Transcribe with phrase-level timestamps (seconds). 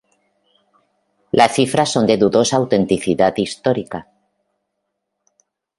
[1.31, 4.07] Las cifras son de dudosa autenticidad histórica.